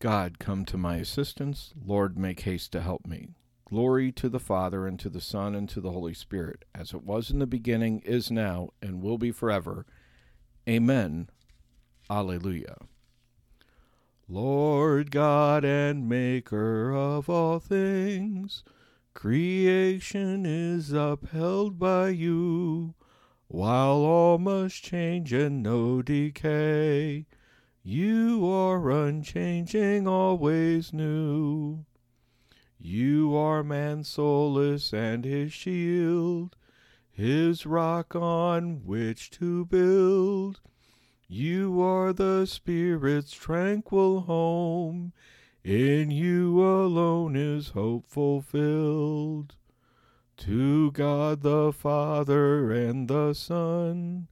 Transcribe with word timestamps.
God, 0.00 0.38
come 0.38 0.64
to 0.66 0.76
my 0.76 0.96
assistance. 0.96 1.72
Lord, 1.84 2.16
make 2.16 2.40
haste 2.40 2.70
to 2.72 2.80
help 2.80 3.04
me. 3.04 3.30
Glory 3.68 4.12
to 4.12 4.28
the 4.28 4.38
Father, 4.38 4.86
and 4.86 4.98
to 5.00 5.08
the 5.08 5.20
Son, 5.20 5.56
and 5.56 5.68
to 5.70 5.80
the 5.80 5.90
Holy 5.90 6.14
Spirit, 6.14 6.64
as 6.72 6.94
it 6.94 7.02
was 7.02 7.30
in 7.30 7.40
the 7.40 7.46
beginning, 7.46 8.00
is 8.00 8.30
now, 8.30 8.70
and 8.80 9.02
will 9.02 9.18
be 9.18 9.32
forever. 9.32 9.86
Amen. 10.68 11.28
Alleluia. 12.08 12.76
Lord 14.28 15.10
God 15.10 15.64
and 15.64 16.08
Maker 16.08 16.94
of 16.94 17.28
all 17.28 17.58
things, 17.58 18.62
creation 19.14 20.46
is 20.46 20.92
upheld 20.92 21.78
by 21.78 22.10
you, 22.10 22.94
while 23.48 23.96
all 23.96 24.38
must 24.38 24.82
change 24.82 25.32
and 25.32 25.62
know 25.62 26.02
decay. 26.02 27.26
You 27.82 28.44
are 28.68 28.90
unchanging, 28.90 30.06
always 30.06 30.92
new. 30.92 31.86
You 32.78 33.34
are 33.34 33.64
man's 33.64 34.08
solace 34.08 34.92
and 34.92 35.24
his 35.24 35.54
shield, 35.54 36.54
his 37.10 37.64
rock 37.64 38.14
on 38.14 38.84
which 38.84 39.30
to 39.32 39.64
build. 39.64 40.60
You 41.26 41.80
are 41.80 42.12
the 42.12 42.44
Spirit's 42.44 43.32
tranquil 43.32 44.20
home. 44.20 45.14
In 45.64 46.10
you 46.10 46.62
alone 46.62 47.36
is 47.36 47.70
hope 47.70 48.06
fulfilled. 48.06 49.56
To 50.36 50.92
God 50.92 51.40
the 51.40 51.72
Father 51.72 52.70
and 52.70 53.08
the 53.08 53.32
Son 53.32 54.28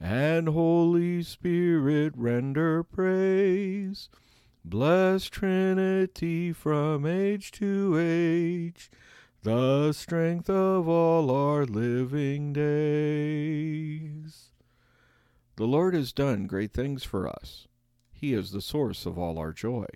and 0.00 0.48
Holy 0.48 1.22
Spirit 1.22 2.12
render 2.16 2.82
praise. 2.82 4.08
Blessed 4.64 5.32
Trinity 5.32 6.52
from 6.52 7.06
age 7.06 7.50
to 7.52 7.96
age, 7.98 8.90
the 9.42 9.92
strength 9.92 10.50
of 10.50 10.88
all 10.88 11.30
our 11.30 11.64
living 11.64 12.52
days. 12.52 14.50
The 15.56 15.66
Lord 15.66 15.94
has 15.94 16.12
done 16.12 16.46
great 16.46 16.72
things 16.72 17.04
for 17.04 17.28
us. 17.28 17.68
He 18.12 18.34
is 18.34 18.50
the 18.50 18.60
source 18.60 19.06
of 19.06 19.16
all 19.18 19.38
our 19.38 19.52
joy. 19.52 19.86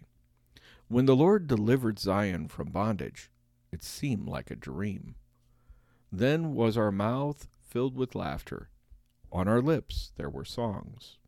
When 0.89 1.07
the 1.07 1.17
Lord 1.17 1.47
delivered 1.47 1.99
Zion 1.99 2.49
from 2.49 2.71
bondage, 2.71 3.31
it 3.73 3.83
seemed 3.83 4.29
like 4.29 4.51
a 4.51 4.57
dream. 4.57 5.17
Then 6.11 6.55
was 6.55 6.77
our 6.77 6.93
mouth 6.93 7.49
filled 7.61 7.97
with 7.97 8.15
laughter 8.15 8.71
on 9.33 9.49
our 9.49 9.63
lips 9.63 10.13
there 10.17 10.31
were 10.31 10.45
songs. 10.45 11.19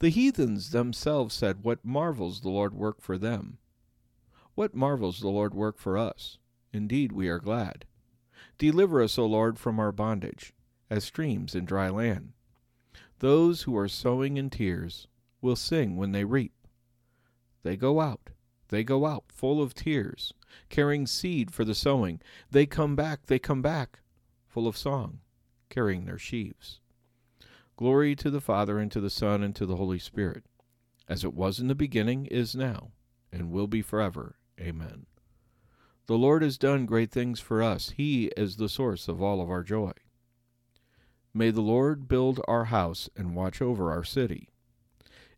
The 0.00 0.10
heathens 0.10 0.70
themselves 0.70 1.34
said, 1.34 1.62
What 1.64 1.84
marvels 1.84 2.40
the 2.40 2.50
Lord 2.50 2.74
work 2.74 3.00
for 3.00 3.16
them! 3.16 3.58
What 4.54 4.74
marvels 4.74 5.20
the 5.20 5.28
Lord 5.28 5.54
work 5.54 5.78
for 5.78 5.96
us! 5.96 6.38
Indeed, 6.72 7.12
we 7.12 7.28
are 7.28 7.38
glad. 7.38 7.86
Deliver 8.58 9.02
us, 9.02 9.18
O 9.18 9.26
Lord, 9.26 9.58
from 9.58 9.80
our 9.80 9.92
bondage, 9.92 10.52
as 10.90 11.04
streams 11.04 11.54
in 11.54 11.64
dry 11.64 11.88
land. 11.88 12.32
Those 13.20 13.62
who 13.62 13.76
are 13.76 13.88
sowing 13.88 14.36
in 14.36 14.50
tears 14.50 15.06
will 15.40 15.56
sing 15.56 15.96
when 15.96 16.12
they 16.12 16.24
reap. 16.24 16.52
They 17.62 17.76
go 17.76 18.00
out, 18.00 18.30
they 18.68 18.84
go 18.84 19.06
out, 19.06 19.24
full 19.28 19.62
of 19.62 19.74
tears, 19.74 20.32
carrying 20.68 21.06
seed 21.06 21.52
for 21.52 21.64
the 21.64 21.74
sowing. 21.74 22.20
They 22.50 22.66
come 22.66 22.96
back, 22.96 23.26
they 23.26 23.38
come 23.38 23.62
back, 23.62 24.00
full 24.46 24.66
of 24.66 24.76
song, 24.76 25.20
carrying 25.68 26.04
their 26.04 26.18
sheaves. 26.18 26.79
Glory 27.80 28.14
to 28.14 28.28
the 28.28 28.42
Father, 28.42 28.78
and 28.78 28.92
to 28.92 29.00
the 29.00 29.08
Son, 29.08 29.42
and 29.42 29.56
to 29.56 29.64
the 29.64 29.76
Holy 29.76 29.98
Spirit, 29.98 30.44
as 31.08 31.24
it 31.24 31.32
was 31.32 31.58
in 31.58 31.68
the 31.68 31.74
beginning, 31.74 32.26
is 32.26 32.54
now, 32.54 32.90
and 33.32 33.50
will 33.50 33.66
be 33.66 33.80
forever. 33.80 34.36
Amen. 34.60 35.06
The 36.04 36.18
Lord 36.18 36.42
has 36.42 36.58
done 36.58 36.84
great 36.84 37.10
things 37.10 37.40
for 37.40 37.62
us. 37.62 37.94
He 37.96 38.26
is 38.36 38.56
the 38.56 38.68
source 38.68 39.08
of 39.08 39.22
all 39.22 39.40
of 39.40 39.48
our 39.48 39.62
joy. 39.62 39.92
May 41.32 41.50
the 41.50 41.62
Lord 41.62 42.06
build 42.06 42.42
our 42.46 42.66
house 42.66 43.08
and 43.16 43.34
watch 43.34 43.62
over 43.62 43.90
our 43.90 44.04
city. 44.04 44.50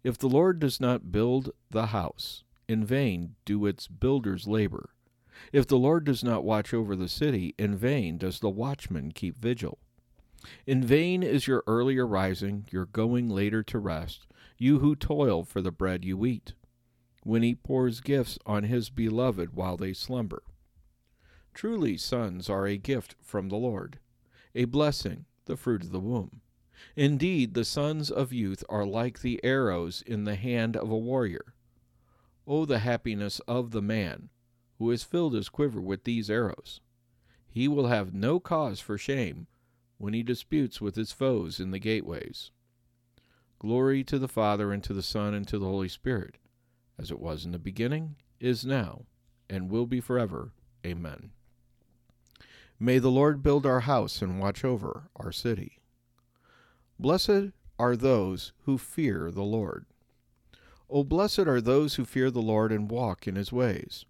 If 0.03 0.19
the 0.19 0.29
Lord 0.29 0.59
does 0.59 0.81
not 0.81 1.13
build 1.13 1.53
the 1.71 1.87
house, 1.87 2.43
in 2.67 2.85
vain 2.85 3.37
do 3.45 3.67
its 3.67 3.87
builders 3.87 4.49
labor. 4.49 4.91
If 5.53 5.69
the 5.69 5.79
Lord 5.79 6.05
does 6.05 6.25
not 6.25 6.43
watch 6.43 6.75
over 6.75 6.97
the 6.97 7.09
city, 7.09 7.55
in 7.57 7.77
vain 7.77 8.19
does 8.19 8.41
the 8.41 8.51
watchman 8.51 9.13
keep 9.13 9.39
vigil. 9.39 9.79
In 10.67 10.83
vain 10.83 11.23
is 11.23 11.47
your 11.47 11.63
earlier 11.67 12.07
rising, 12.07 12.67
your 12.71 12.87
going 12.87 13.29
later 13.29 13.63
to 13.63 13.79
rest, 13.79 14.27
you 14.59 14.81
who 14.81 14.97
toil 14.97 15.45
for 15.45 15.63
the 15.63 15.71
bread 15.71 16.05
you 16.05 16.27
eat, 16.27 16.55
when 17.23 17.43
he 17.43 17.55
pours 17.55 18.01
gifts 18.01 18.39
on 18.45 18.65
his 18.65 18.91
beloved 18.91 19.55
while 19.55 19.77
they 19.77 19.93
slumber. 19.93 20.43
Truly, 21.55 21.97
sons 21.97 22.51
are 22.51 22.67
a 22.67 22.77
gift 22.77 23.15
from 23.21 23.49
the 23.49 23.57
Lord, 23.57 23.99
a 24.55 24.65
blessing, 24.65 25.27
the 25.45 25.57
fruit 25.57 25.83
of 25.83 25.93
the 25.93 26.01
womb. 26.01 26.41
Indeed, 26.97 27.55
the 27.55 27.65
sons 27.65 28.11
of 28.11 28.33
youth 28.33 28.65
are 28.69 28.85
like 28.85 29.21
the 29.21 29.43
arrows 29.45 30.03
in 30.03 30.25
the 30.25 30.35
hand 30.35 30.77
of 30.77 30.91
a 30.91 30.99
warrior. 30.99 31.55
Oh, 32.47 32.65
the 32.65 32.81
happiness 32.81 33.39
of 33.47 33.71
the 33.71 33.83
man 33.83 34.31
who 34.79 34.91
has 34.91 35.05
filled 35.05 35.35
his 35.35 35.49
quiver 35.49 35.81
with 35.81 36.03
these 36.05 36.29
arrows! 36.29 36.81
He 37.49 37.69
will 37.69 37.87
have 37.87 38.13
no 38.13 38.41
cause 38.41 38.81
for 38.81 38.99
shame 38.99 39.47
when 40.03 40.15
he 40.15 40.23
disputes 40.25 40.81
with 40.81 40.97
his 40.97 41.13
foes 41.13 41.61
in 41.61 41.71
the 41.71 41.79
gateways. 41.79 42.51
Glory 43.61 44.03
to 44.03 44.19
the 44.19 44.27
Father, 44.27 44.73
and 44.73 44.83
to 44.83 44.93
the 44.93 45.01
Son, 45.01 45.33
and 45.33 45.47
to 45.47 45.61
the 45.61 45.67
Holy 45.67 45.89
Spirit, 45.89 46.39
as 46.99 47.13
it 47.13 47.21
was 47.21 47.45
in 47.45 47.53
the 47.53 47.59
beginning, 47.61 48.17
is 48.41 48.67
now, 48.67 49.03
and 49.49 49.71
will 49.71 49.87
be 49.87 50.01
forever. 50.01 50.51
Amen. 50.85 51.31
May 52.81 52.99
the 52.99 53.13
Lord 53.13 53.45
build 53.45 53.65
our 53.65 53.79
house 53.79 54.21
and 54.21 54.41
watch 54.41 54.65
over 54.65 55.05
our 55.15 55.31
city. 55.31 55.79
Blessed 56.99 57.53
are 57.79 57.95
those 57.95 58.53
who 58.65 58.79
fear 58.79 59.31
the 59.31 59.45
Lord. 59.45 59.87
O 60.91 61.05
blessed 61.05 61.47
are 61.47 61.61
those 61.61 61.95
who 61.95 62.05
fear 62.05 62.29
the 62.29 62.43
Lord 62.43 62.73
and 62.73 62.91
walk 62.91 63.29
in 63.29 63.37
his 63.37 63.53
ways. 63.53 64.05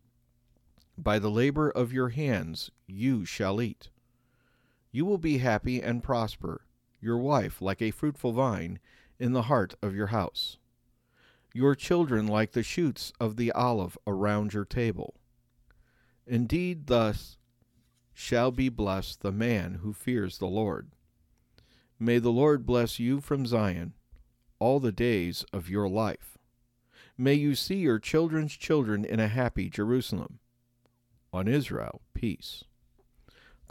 By 0.97 1.19
the 1.19 1.31
labor 1.31 1.69
of 1.69 1.93
your 1.93 2.09
hands 2.09 2.71
you 2.87 3.27
shall 3.27 3.61
eat. 3.61 3.91
You 4.93 5.07
will 5.07 5.19
be 5.19 5.39
happy 5.39 5.83
and 5.83 6.03
prosper, 6.03 6.67
your 7.01 7.17
wife 7.17 7.63
like 7.63 7.81
a 7.81 7.91
fruitful 7.91 8.33
vine 8.33 8.79
in 9.19 9.33
the 9.33 9.43
heart 9.43 9.75
of 9.83 9.95
your 9.95 10.09
house, 10.09 10.59
your 11.55 11.75
children 11.75 12.27
like 12.27 12.53
the 12.53 12.63
shoots 12.63 13.13
of 13.19 13.37
the 13.37 13.51
olive 13.53 13.97
around 14.07 14.53
your 14.53 14.67
table. 14.67 15.15
Indeed, 16.27 16.87
thus 16.89 17.39
shall 18.13 18.51
be 18.51 18.69
blessed 18.69 19.23
the 19.23 19.33
man 19.33 19.81
who 19.83 19.95
fears 19.95 20.37
the 20.37 20.47
Lord. 20.47 20.91
May 21.99 22.19
the 22.19 22.31
Lord 22.31 22.67
bless 22.67 22.99
you 22.99 23.21
from 23.21 23.47
Zion 23.47 23.95
all 24.59 24.79
the 24.79 24.93
days 24.93 25.45
of 25.53 25.71
your 25.71 25.89
life. 25.89 26.37
May 27.17 27.35
you 27.35 27.55
see 27.55 27.77
your 27.77 27.99
children's 27.99 28.57
children 28.57 29.05
in 29.05 29.21
a 29.21 29.29
happy 29.29 29.71
Jerusalem. 29.71 30.39
On 31.33 31.49
Israel, 31.49 32.03
peace. 32.13 32.65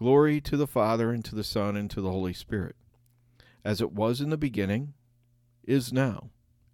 Glory 0.01 0.41
to 0.41 0.57
the 0.57 0.65
Father, 0.65 1.11
and 1.11 1.23
to 1.23 1.35
the 1.35 1.43
Son, 1.43 1.77
and 1.77 1.87
to 1.91 2.01
the 2.01 2.09
Holy 2.09 2.33
Spirit, 2.33 2.75
as 3.63 3.81
it 3.81 3.91
was 3.91 4.19
in 4.19 4.31
the 4.31 4.35
beginning, 4.35 4.95
is 5.63 5.93
now, 5.93 6.31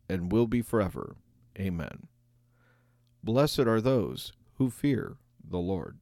and 0.08 0.32
will 0.32 0.48
be 0.48 0.62
forever. 0.62 1.18
Amen. 1.60 2.08
Blessed 3.22 3.60
are 3.68 3.82
those 3.82 4.32
who 4.54 4.70
fear 4.70 5.18
the 5.44 5.58
Lord. 5.58 5.98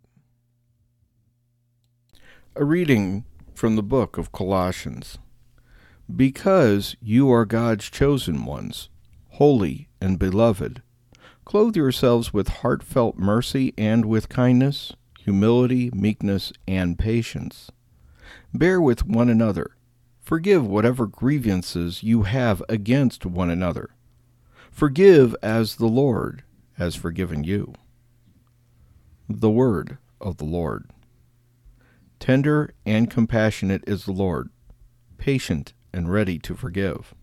A 2.55 2.63
reading 2.63 3.25
from 3.55 3.75
the 3.75 3.81
book 3.81 4.19
of 4.19 4.31
Colossians. 4.31 5.17
Because 6.15 6.95
you 7.01 7.31
are 7.31 7.45
God's 7.45 7.89
chosen 7.89 8.45
ones, 8.45 8.89
holy 9.29 9.89
and 9.99 10.19
beloved, 10.19 10.83
clothe 11.43 11.75
yourselves 11.75 12.31
with 12.31 12.59
heartfelt 12.59 13.17
mercy 13.17 13.73
and 13.79 14.05
with 14.05 14.29
kindness 14.29 14.93
humility, 15.25 15.89
meekness, 15.91 16.53
and 16.67 16.99
patience. 16.99 17.71
Bear 18.53 18.79
with 18.79 19.07
one 19.07 19.27
another. 19.27 19.75
Forgive 20.21 20.67
whatever 20.67 21.07
grievances 21.07 22.03
you 22.03 22.23
have 22.23 22.61
against 22.69 23.25
one 23.25 23.49
another. 23.49 23.89
Forgive 24.69 25.35
as 25.41 25.77
the 25.77 25.87
Lord 25.87 26.43
has 26.77 26.93
forgiven 26.93 27.43
you. 27.43 27.73
The 29.27 29.49
Word 29.49 29.97
of 30.21 30.37
the 30.37 30.45
Lord. 30.45 30.91
Tender 32.19 32.75
and 32.85 33.09
compassionate 33.09 33.83
is 33.87 34.05
the 34.05 34.11
Lord, 34.11 34.51
patient 35.17 35.73
and 35.91 36.11
ready 36.11 36.37
to 36.37 36.53
forgive. 36.53 37.15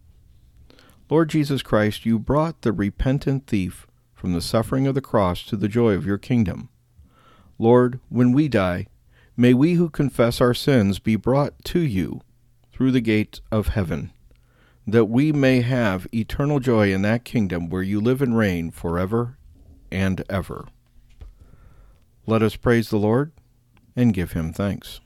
Lord 1.09 1.29
Jesus 1.29 1.63
Christ, 1.63 2.05
you 2.05 2.19
brought 2.19 2.63
the 2.63 2.73
repentant 2.73 3.47
thief 3.47 3.87
from 4.13 4.33
the 4.33 4.41
suffering 4.41 4.89
of 4.89 4.97
the 4.97 5.01
cross 5.01 5.45
to 5.45 5.57
the 5.57 5.69
joy 5.69 5.93
of 5.93 6.05
your 6.05 6.19
kingdom. 6.19 6.69
Lord, 7.63 8.01
when 8.09 8.33
we 8.33 8.49
die, 8.49 8.89
may 9.37 9.55
we 9.55 9.75
who 9.75 9.89
confess 9.89 10.41
our 10.41 10.53
sins 10.53 10.99
be 10.99 11.15
brought 11.15 11.65
to 11.67 11.79
you 11.79 12.21
through 12.73 12.91
the 12.91 13.01
gate 13.01 13.41
of 13.53 13.69
heaven, 13.69 14.11
that 14.85 15.05
we 15.05 15.31
may 15.31 15.61
have 15.61 16.09
eternal 16.13 16.59
joy 16.59 16.93
in 16.93 17.03
that 17.03 17.25
kingdom 17.25 17.71
where 17.71 17.85
you 17.85 18.01
live 18.01 18.21
and 18.21 18.37
reign 18.37 18.73
forever 18.73 19.39
and 19.93 20.25
ever. 20.29 20.67
Let 22.27 22.43
us 22.43 22.57
praise 22.57 22.91
the 22.91 22.97
Lord 22.97 23.31
and 23.95 24.13
give 24.13 24.33
him 24.33 24.53
thanks. 24.53 24.99